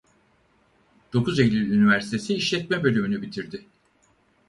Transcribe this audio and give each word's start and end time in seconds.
Dokuz 1.13 1.39
Eylül 1.39 1.71
Üniversitesi 1.71 2.33
İşletme 2.33 2.83
Bölümü'nü 2.83 3.21
bitirdi. 3.21 3.65